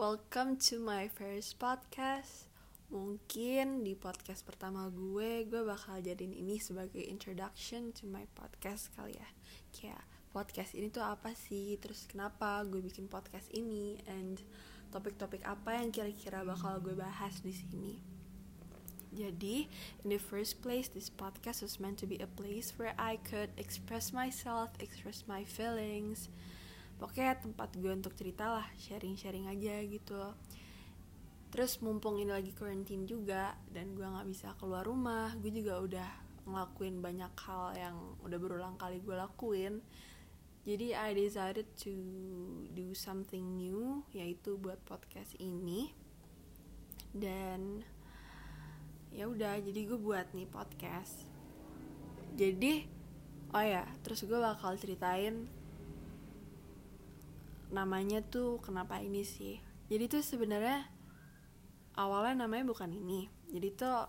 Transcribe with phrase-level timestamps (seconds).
[0.00, 2.48] welcome to my first podcast.
[2.88, 9.12] Mungkin di podcast pertama gue, gue bakal jadiin ini sebagai introduction to my podcast kali
[9.12, 9.28] ya.
[9.68, 10.00] Kayak
[10.32, 11.76] podcast ini tuh apa sih?
[11.76, 14.00] Terus kenapa gue bikin podcast ini?
[14.08, 14.40] And
[14.88, 18.00] topik-topik apa yang kira-kira bakal gue bahas di sini?
[19.12, 19.68] Jadi,
[20.00, 23.52] in the first place, this podcast was meant to be a place where I could
[23.60, 26.32] express myself, express my feelings,
[27.00, 30.36] pokoknya tempat gue untuk cerita lah sharing-sharing aja gitu
[31.50, 36.30] terus mumpung ini lagi quarantine juga dan gue nggak bisa keluar rumah gue juga udah
[36.50, 39.78] ngelakuin banyak hal yang udah berulang kali gue lakuin.
[40.60, 41.94] Jadi I decided to
[42.76, 45.94] do something new yaitu buat podcast ini.
[47.10, 47.82] Dan
[49.10, 51.26] ya udah jadi gue buat nih podcast.
[52.36, 52.86] Jadi
[53.50, 55.48] oh ya terus gue bakal ceritain
[57.70, 59.62] namanya tuh kenapa ini sih?
[59.90, 60.86] Jadi tuh sebenarnya
[61.98, 63.30] awalnya namanya bukan ini.
[63.50, 64.06] Jadi tuh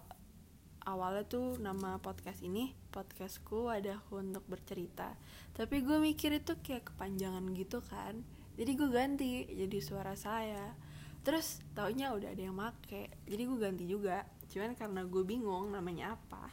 [0.86, 5.14] awalnya tuh nama podcast ini podcastku wadahku untuk bercerita.
[5.54, 8.22] Tapi gue mikir itu kayak kepanjangan gitu kan.
[8.58, 10.74] Jadi gue ganti jadi suara saya.
[11.22, 14.26] Terus taunya udah ada yang make jadi gue ganti juga.
[14.50, 16.50] Cuman karena gue bingung namanya apa.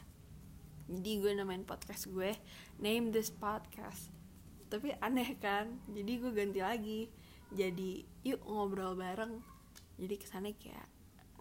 [0.89, 2.33] Jadi gue namain podcast gue
[2.81, 4.18] name this podcast
[4.69, 5.67] tapi aneh kan?
[5.89, 7.01] Jadi gue ganti lagi.
[7.49, 9.41] Jadi yuk ngobrol bareng.
[9.97, 10.87] Jadi kesannya kayak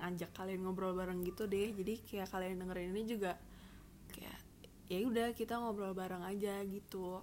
[0.01, 1.71] ngajak kalian ngobrol bareng gitu deh.
[1.77, 3.37] Jadi kayak kalian dengerin ini juga
[4.11, 4.41] kayak
[4.89, 7.21] ya udah kita ngobrol bareng aja gitu.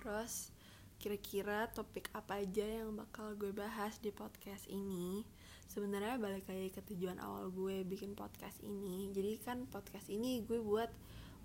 [0.00, 0.50] Terus
[0.98, 5.22] kira-kira topik apa aja yang bakal gue bahas di podcast ini?
[5.68, 9.12] Sebenarnya balik lagi ke tujuan awal gue bikin podcast ini.
[9.12, 10.88] Jadi kan podcast ini gue buat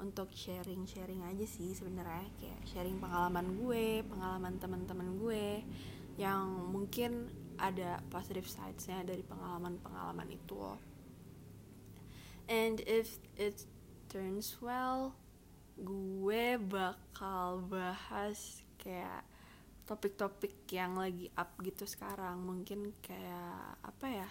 [0.02, 5.62] untuk sharing-sharing aja sih sebenarnya kayak sharing pengalaman gue, pengalaman teman-teman gue
[6.18, 10.78] yang mungkin ada positive sidesnya dari pengalaman-pengalaman itu.
[12.50, 13.64] And if it
[14.12, 15.16] turns well,
[15.80, 19.26] gue bakal bahas kayak
[19.84, 24.30] topik-topik yang lagi up gitu sekarang mungkin kayak apa ya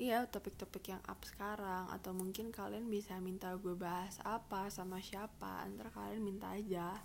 [0.00, 5.68] iya topik-topik yang up sekarang atau mungkin kalian bisa minta gue bahas apa sama siapa
[5.76, 6.96] ntar kalian minta aja.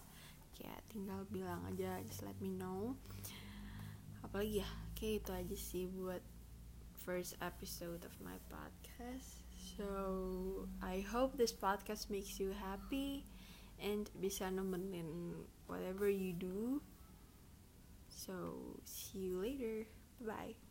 [0.56, 2.96] Kayak tinggal bilang aja just let me know.
[4.24, 6.24] Apalagi ya kayak itu aja sih buat
[7.04, 9.44] first episode of my podcast.
[9.76, 9.92] So
[10.80, 13.28] I hope this podcast makes you happy
[13.76, 16.80] and bisa nemenin whatever you do.
[18.08, 18.56] So
[18.88, 19.84] see you later.
[20.24, 20.65] Bye